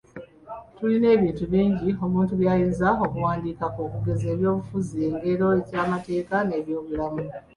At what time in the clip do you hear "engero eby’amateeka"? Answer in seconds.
5.09-6.35